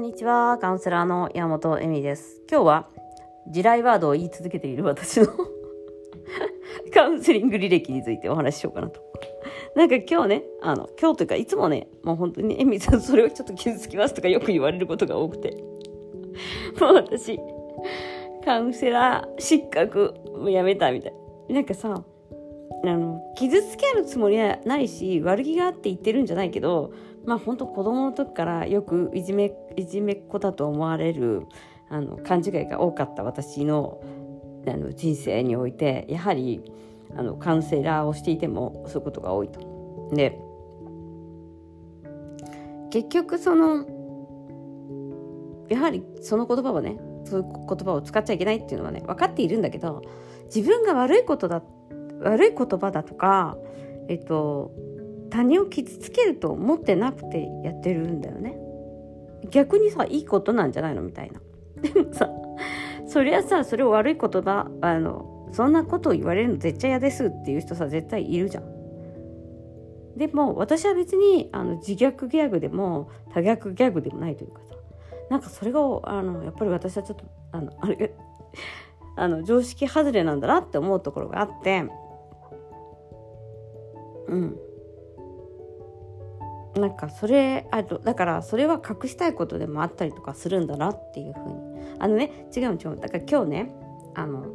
[0.00, 0.56] んにちは。
[0.58, 2.40] カウンセラーの山本恵美です。
[2.50, 2.88] 今日は
[3.48, 5.26] 地雷ワードを言い続けている私の
[6.94, 8.98] カウンセリング履歴についてお話ししようかなと。
[9.76, 15.54] なんか今日ね、あの、今日というかいつもね、もう本当に恵美さんそれをちょっと傷つきますとかよく言われることが多くて。
[16.80, 17.38] もう私、
[18.42, 21.14] カウンセラー失格、もうやめたみたい。
[21.50, 22.02] なんかさ、
[22.82, 31.46] あの傷つけるつもりはないし悪気があって言ってるんじゃないけどまあ本当子供の時からよくいじめいじめっ子だと思われる
[31.88, 34.00] あの勘違いが多かった私の
[34.66, 36.62] あの人生においてやはり
[37.16, 40.10] あのカウンセラーをしていてもそういうことが多いと。
[40.12, 40.38] で
[42.90, 43.86] 結局その
[45.68, 50.02] やはりその言葉はねそういう言葉を使っちゃいけないっていうのはね分かっているんだけど
[50.54, 51.62] 自分が悪いことだ
[52.22, 53.56] 悪い言葉だとか、
[54.08, 54.72] えっと、
[55.30, 58.58] 他人を傷つけると思ってなくてやってるんだよね。
[59.50, 61.40] 逆にさいいことなんじゃないのみたいな。
[61.80, 62.30] でもさ
[63.06, 68.80] そりゃさそれを悪い言葉あのそんなことを言われるの絶対嫌ですっていう人さ絶対いるじゃん。
[70.16, 74.74] でも私は別にあの自虐ギャグでも多逆ギャグでもないというかさ
[75.30, 78.12] なんかそれがあのやっぱり私はちょっとあのあれ
[79.16, 81.84] あの常識外れなんだなって思うところがあって
[84.28, 84.58] うん
[86.80, 91.70] なんかそれあとだからそれは隠したいことでもあったりとかするんだなっていうふうに。
[91.98, 93.74] あのね違う違うだから今日ね
[94.14, 94.46] あの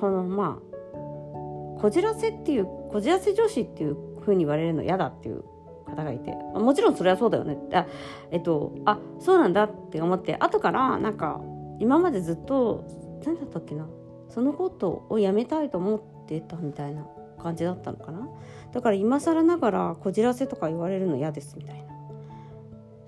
[0.00, 5.44] そのまあこじらせっていうこじらせ女子っていうふうに言われるの嫌だっていう
[5.86, 6.32] 方がいて。
[6.54, 7.56] もちろんそれはそうだよね。
[7.72, 7.86] あ
[8.30, 11.40] えっとあそうなんだって思って後からなんか
[11.78, 12.84] 今までずっと
[13.24, 13.86] 何だったっけな。
[14.28, 17.06] そのことをやめたいと思ってたみたいな。
[17.46, 18.28] 感じだったのかな？
[18.72, 21.86] だから今更ながらこじらせとか言われるの嫌ですみたいな。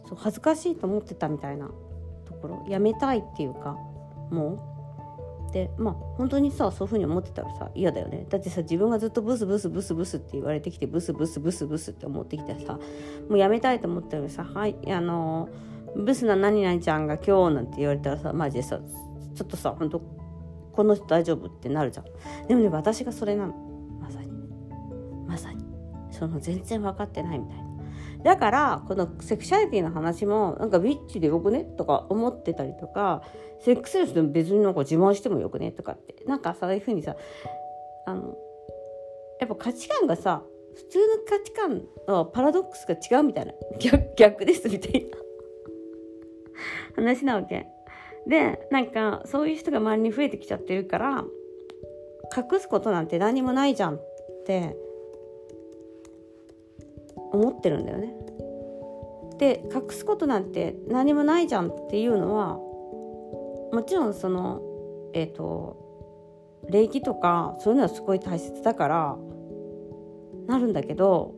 [0.08, 1.69] そう恥ずかしいと思ってたみたいな
[2.24, 2.67] ところ。
[2.68, 3.77] やめたいっていうか
[4.30, 5.52] もう。
[5.52, 8.27] でまあ本当にさそういうふうに思ってたらさ嫌だよね。
[8.29, 12.79] だってさ自分がずっとブスブスブスブスって言われてきてブスブスブスブスって思ってきてさ
[13.30, 15.48] もうやめたいと思ったのにさ「はいあの
[15.96, 18.79] ブスな何々ちゃんが今日」なんて言われたらさマジでさ
[19.35, 20.02] ちょっとさ本当
[20.73, 22.05] この人大丈夫ってなるじゃん。
[22.46, 23.55] でもね私がそれなの。
[25.28, 25.64] まさに。
[26.11, 27.64] その全然分かってないみたいな。
[28.24, 33.22] だからこのセクシャリティの話もなんかビッチでよくねとか思ってたりとか
[33.61, 36.24] セックスレスでも別になんか自慢してもよくねとかって。
[36.27, 37.14] なんかそういうふうにさ
[38.06, 38.36] あの
[39.40, 40.42] やっぱ価値観がさ
[40.74, 43.52] 普通の価値観のパラドックスが違うみたいな。
[43.78, 45.18] 逆逆ですみたいな。
[46.96, 47.67] 話なわけ。
[48.27, 51.24] でなんかそういう人が周りに増えてきちゃってるから
[52.36, 54.00] 隠すことなんて何もないじゃんっ
[54.44, 54.77] て
[57.33, 58.14] 思ってるんだよね。
[59.39, 62.55] で隠すことなんて何もないじゃんっていうのは
[63.72, 64.61] もちろんその
[65.14, 65.88] えっ、ー、と
[66.68, 69.17] 礼儀とかそういうのはすごい大切だから
[70.46, 71.34] なるんだけど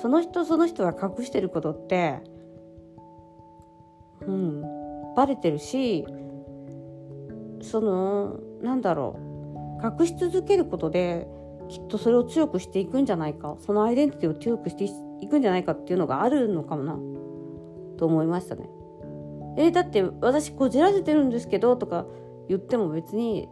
[0.00, 2.20] その人その人が隠してることって
[4.20, 4.62] うん
[5.16, 6.06] バレてるし
[7.62, 9.18] そのなんだろ
[9.82, 11.26] う隠し続けることで
[11.70, 14.84] きっとそれを強くしていくんじゃないかそのアイデンティティを強くして
[15.20, 16.98] いくんじゃないかっていうのがあるのかもな
[17.96, 18.68] と思いましたね。
[19.56, 22.06] えー、だって私こじらせてるんですけどとか
[22.48, 23.48] 言っても別に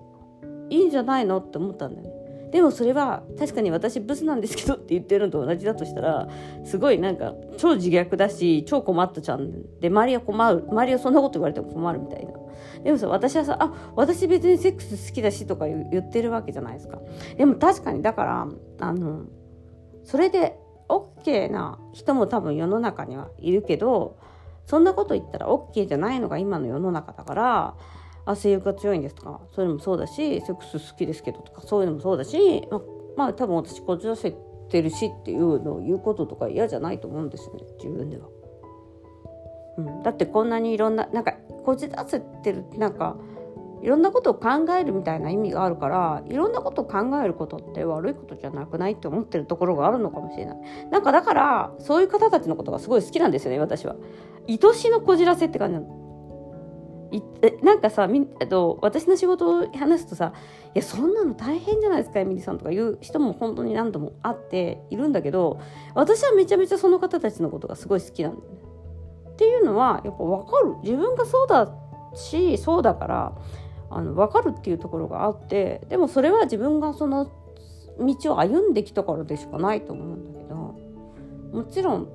[0.71, 1.39] いいんじゃないの？
[1.39, 2.18] って思ったんだよね。
[2.51, 6.29] でもそれは確かに私ブスなんですけどって言ってるのと同じだとしたら
[6.65, 12.33] すごいなんか超自虐だし超困ったちゃんで周りは困る周りはそんなこと言われても困るみたいな。
[12.83, 16.99] でもさ私はさあ私別にセックス好きだしとか言ってるわけじゃないですか。
[17.37, 18.49] でも確かにだから
[18.81, 19.25] あの
[20.05, 20.59] それで
[20.89, 24.17] OK な人も多分世の中にはいるけど
[24.67, 27.75] そんなこと言ったら OK じゃないのが今の世の中だから
[28.37, 29.41] 性欲が強いんですとか？
[29.55, 32.81] そういうのもそうだしセックス好きですけどとかそういうのもそうだしま、
[33.17, 34.35] まあ、多分私こじらせ
[34.69, 38.29] てるしっていうのを言うこととか嫌じゃないと思うんですよね自分では。
[39.79, 41.33] うん、だってこんなにいろんななんか
[41.65, 43.17] こじらせてるなんか
[43.81, 50.57] いろんなことを考えるみたいな意味があるからいろんなことを考えることって悪いことじゃなくないって思ってるところがあるのかもしれない。
[50.91, 53.95] なんかだからそういう方たちのことがすごい好きなんですよね私は。
[54.49, 56.08] 愛しのこじらせって感じなの。
[57.11, 57.23] い
[57.63, 60.33] なんかさみ、と、私の仕事を話すとさ
[60.75, 65.59] 「いやそんなの大変じゃないですかエミリさん」とか言う人も本当に何度もあっているんだけど
[65.95, 68.59] 私はめちゃめちゃその方たちのことがすごい好きなんだよね。
[69.31, 71.73] っていうのはやっぱ分かる自分がそうだ
[72.15, 73.33] しそうだから
[73.91, 77.31] あの分かるっていうところがあってでもそれは自分がその
[77.99, 80.55] 道を歩んできたからでしかないと思うんだけど
[81.53, 82.09] もちろん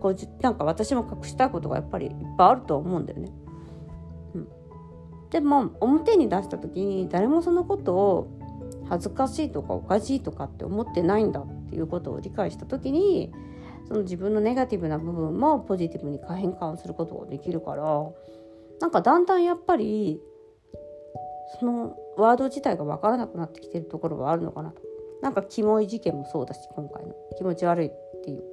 [0.00, 3.32] こうなんか私も隠したいことがやっぱりいっぱいあると思うんだよね。
[5.34, 8.38] でも表に出した時に誰もそのことを
[8.88, 13.32] 恥ずかしいとかおかしいとかって思ってないんだっていうことを理解した時に
[13.88, 17.82] その自分のネガティブな部分もポジティブに変換することができるから
[18.80, 20.20] なんかだんだんやっぱり
[21.58, 24.82] そのワード自体が分からなくなってきてるところはあるのかなと。
[25.20, 27.90] なんかキモい事件もそうだし今回の気持ち悪いっ
[28.22, 28.44] ていう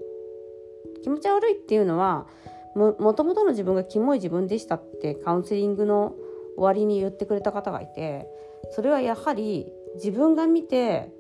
[1.04, 2.26] 気持ち悪いっていうのは
[2.74, 6.16] もともとの自分がキモい自分でしたってカウンセリングの
[6.56, 8.28] 終わりに言ってくれた方がいて
[8.72, 11.12] それはやはり自分が見て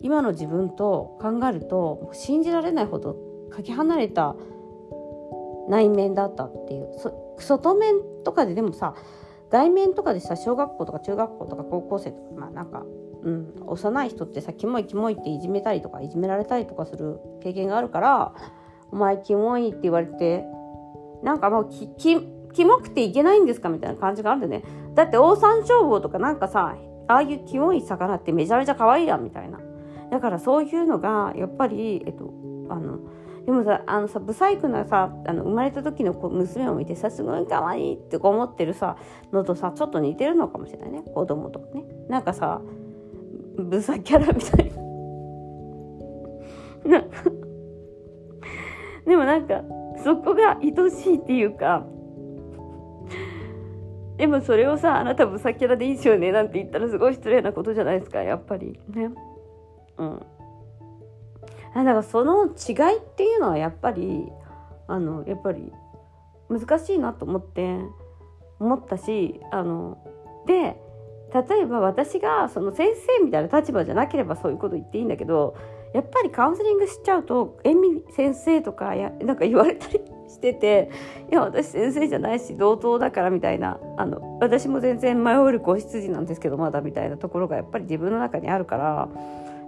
[0.00, 3.16] 今の自分と考えると信じられないほど
[3.50, 4.36] かけ離れた
[5.68, 6.88] 内面だったっていう
[7.38, 7.94] 外面
[8.24, 8.94] とかででもさ
[9.50, 12.84] 外面とかでさ小学校とか中学校とか高校生とかまあなんか、
[13.22, 18.34] うん、幼い人ってさキモいキモいっていじめたりとかいじめられたりとかする経験があるから
[18.90, 20.44] 「お前キモい」って言われて
[21.22, 22.16] なんかもうきき
[22.56, 24.64] キモくていけないんですかみたいな感じがあるんだね。
[24.94, 26.74] だってオオサンショウウオとかなんかさ
[27.06, 29.60] ああいうキモい魚ってめちゃめちゃ可愛いやんみたいな。
[30.10, 32.32] だからそういうのがやっぱりえっと
[32.70, 32.98] あの
[33.44, 38.96] でもさあのさブサイクなさあの生まれた時の娘を見てさすごい可愛いって思ってるさ
[39.32, 41.02] のとさちょっと似てるのかもしれないね。
[41.02, 41.84] 子供とかね。
[42.08, 42.62] なんかさ
[43.58, 44.72] ブサキャラみたい
[46.88, 47.04] な。
[49.06, 49.62] でもなんか
[50.02, 51.84] そこが愛しいっていうか
[54.16, 58.78] でもそれをさあなたブサキャラでいいですよねなんて言ったらすごい失礼なことじゃないですかやっぱり。
[58.88, 59.10] ね。
[59.98, 60.26] うん。
[61.74, 64.26] だからその違いっていうのはやっぱり
[64.88, 65.70] あのやっぱり
[66.48, 67.78] 難しいなと思って
[68.58, 69.98] 思ったしあの
[70.46, 70.80] で
[71.34, 75.56] 例えば私がその先生みたいな立場じゃなければそういうこと言っていいんだけど
[75.92, 80.90] やっぱりカウンセリングしちゃうと遠見先生とかやなんか言われたりしてて
[81.30, 89.08] いや私先生じゃないし同等だからみたいなあの私も全然迷える子羊なんですけどまだみたいなところがやっぱり自分の中にあるから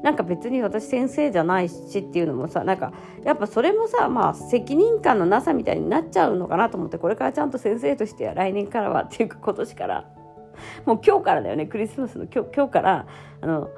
[0.02, 2.92] なんか別に私先生じゃないしっていうのもさなんか
[3.24, 10.18] やっぱそれもさまあ責任感のなさみたいになっちゃうのかなと思ってこれからちゃんと先生として来年からはっていうか今年から。
[10.86, 13.06] もう今日からだよねクリスマスの今日今日から
[13.40, 13.70] あの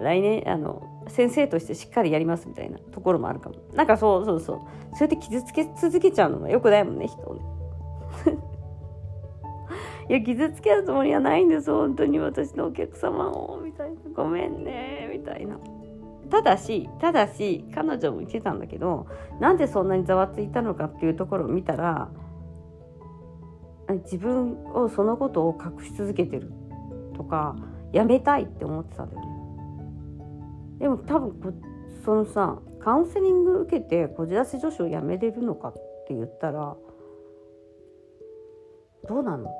[0.00, 3.56] 来年あの先生としてしっかりやりますみたいなところもあるかも。
[3.74, 4.58] なんかそうそうそう。
[4.96, 7.40] そうやって傷つけ続けちゃうのもよくないもんね人をね。
[10.08, 13.96] いや傷つけるつもりはないんです本当に私のお客様をみたいな。
[14.14, 15.58] ごめんねみたいな。
[16.30, 19.06] ただしただし彼女も言ってたんだけど
[19.40, 22.08] なんでそんなにざわついたのかっていうところを見たら
[24.04, 26.52] 自分をそのことを隠し続けてる
[27.16, 27.56] とか
[27.92, 29.39] やめたいって思ってたんだよね。
[30.80, 31.52] でも多分こ
[32.04, 35.74] そのさカウンセリング受けてこじらせ女子をやめれるのかっ
[36.08, 36.74] て言ったら
[39.06, 39.50] どうなの？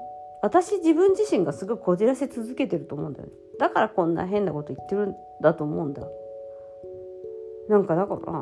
[0.43, 3.33] 私自分自身がすごいこじらせ続けてると思うんだよね。
[3.59, 6.03] だからこんな変なこと言ってるんだと思うんだ。
[7.69, 8.33] なんかだから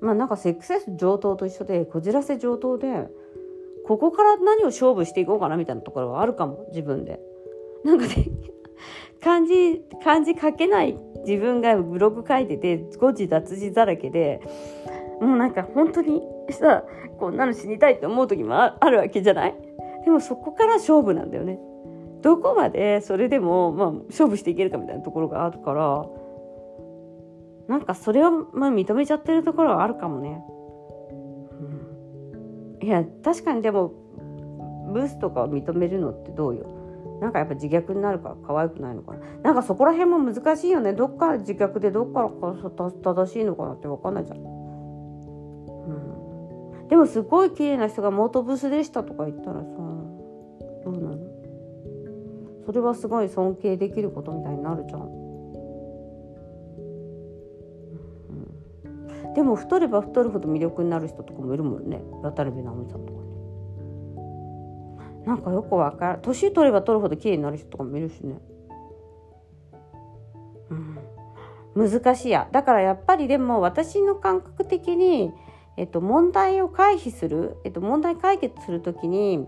[0.00, 3.08] まあなんかセックスレス上等と一緒でこじらせ上等で
[3.86, 7.20] ここから何を勝負していこうかなみたいなところがあるかも自分で。
[7.84, 8.28] なんかね
[9.22, 14.40] 漢字漢字書けない自分がブログ書いてて誤字脱字だらけで
[15.20, 16.84] もうなんか本当にさ
[17.18, 19.54] こんなの死にたいって思う時もあるわけじゃない？
[20.04, 21.58] でもそこから勝負なんだよね。
[22.22, 26.06] どこまでそれでも、まあ、勝負していけるかみたいなところがあるから
[27.68, 30.42] なんかそれを、まあ、認めちゃってるところはあるかもね。
[32.80, 33.92] うん、いや確かにでも
[34.92, 36.66] ブースとかを認めるのってどうよ？
[37.20, 39.20] なんかやっぱ自虐になるから可愛くないのかな。
[39.42, 40.92] なんかそこら辺も難しいよね。
[40.92, 44.56] どっから自虐でどっから正しいのかなって分かんないじゃん。
[46.88, 51.18] でもすごい綺麗な人が元ブスでしたとか言ったらさどうなの？
[52.64, 55.04] それはすごい尊敬できることみたいになるじゃん、う
[59.30, 62.00] ん、でも太れば太るほど魅力になる人とかもいるもんね。
[62.22, 63.26] 渡辺直美さんとかね
[65.26, 68.38] なんかよくわかる年取れば取るほど綺麗になる人とかもいるしね。
[71.74, 71.90] うん。
[71.90, 72.48] 難しいや。
[72.52, 75.32] だからやっぱりでも私の感覚的に
[75.76, 79.46] えっと、問題を回避する、えっと、問題解決する時に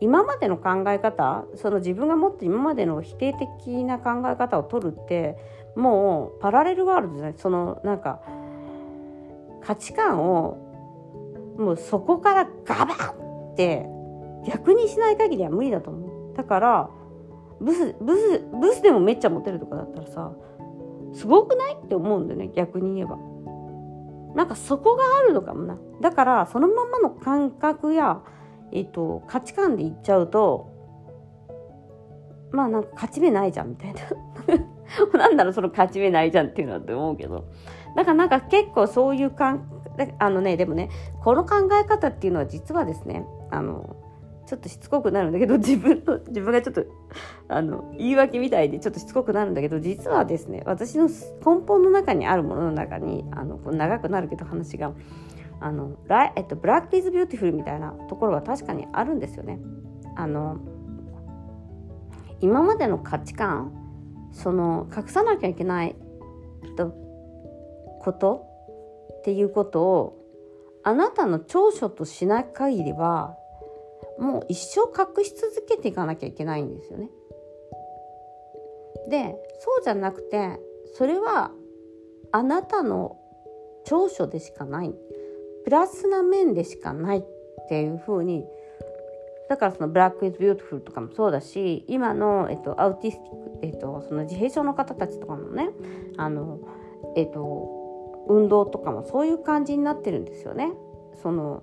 [0.00, 5.36] 今までの考え方その自分が持って今までの否定的な考え方を取るって
[5.76, 7.34] もうパラレルワールドじゃない。
[7.36, 8.22] そのなんか
[9.62, 13.86] 価値観をもうそこからガバッって
[14.46, 16.36] 逆にしない限りは無理だと思う。
[16.36, 16.90] だから
[17.60, 20.32] ブスブスブスでもめっちゃモテるとかだったらさ
[21.12, 22.50] すごくないって思うんだよね。
[22.54, 23.18] 逆に言えば。
[24.34, 25.78] なんかそこがあるのかもな。
[26.00, 28.22] だからそのままの感覚や、
[28.72, 30.70] えっと、価値観でいっちゃうと
[32.52, 34.00] まあなんか勝ち目ないじゃんみたいな。
[35.14, 37.44] なんだろうその勝ち目ないじゃんっていうのはって思うけど。
[37.96, 39.68] だからなんか結構そういう感
[40.18, 40.88] あのねでもね
[41.22, 43.96] この考え方っていうのは実はですねあの
[44.50, 46.84] ちょっとしつこくなるんだけど 自分の自分がちょっと
[47.46, 54.92] あの言い訳みたいでちょっとしつこくなるんだけど実はですね私の根本の中にあるものの中にあの長くなるけど話が
[55.60, 59.60] あのラえっと、 Black is beautiful みたいなところは確かにあるんですよね。
[60.16, 60.56] あの
[62.40, 63.70] 今までの価値観
[64.32, 65.94] その隠さなきゃいけない
[68.00, 68.46] こと
[69.18, 70.16] っていうことを
[70.82, 73.36] あなたの長所としない限りは
[74.18, 77.10] もう一生隠し続けていかなきゃいけないんですよね。
[79.08, 80.60] でそうじゃなくて
[80.94, 81.52] それは
[82.32, 83.18] あなたの
[83.84, 84.94] 長所でしかない
[85.64, 87.22] プラスな面でしかないっ
[87.68, 88.44] ていうふうに
[89.48, 95.70] だからその「Black is beautiful」とかもそうだし今の、えっと、 autistic、えっと、その自閉症の方たちとかもね
[96.16, 96.60] あの、
[97.16, 100.72] えっと、運動とかもそういう感じになってるんですよね。
[101.22, 101.62] その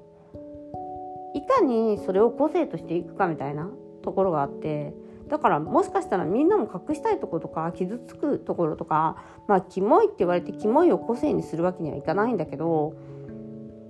[1.38, 3.70] いかにそれを個性としていくかみたいな
[4.04, 4.94] ところがあって
[5.30, 12.94] だからもしかしたらみんなも隠したいところとか傷つくところとかまあキモいって言われてキモいを個性にするわけにはいかないんだけど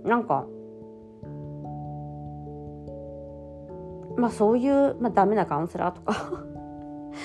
[0.03, 0.47] なんか
[4.17, 6.43] まあそういう、まあ、ダメなカウンセラーとか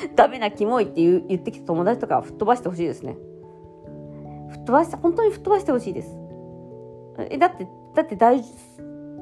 [0.15, 3.17] ダメなキモいって言言ってきた友達とか吹っ飛ばしてほしいですね。
[4.53, 6.17] 吹っ飛ばして、本当に吹っ飛ばしてほしいです。
[7.31, 8.43] え、だって、だって大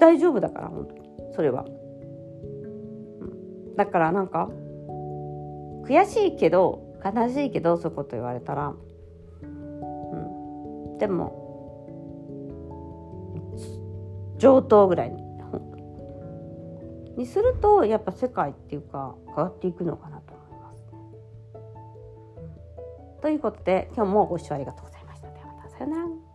[0.01, 0.95] 大丈夫だから、本当。
[1.35, 1.67] それは。
[3.77, 4.49] だからなんか、
[5.85, 8.75] 悔しいけど、悲しいけど、そういうこと言われたら、
[9.43, 10.99] うん。
[10.99, 11.41] でも、
[14.39, 15.13] 上等ぐらい
[17.17, 20.99] にするとやっぱ世界っていうか変わっていくのかなと思いますね。
[23.21, 25.29] ということで今日もご視聴ありがとうございました。
[25.29, 26.30] ではまたさようなら。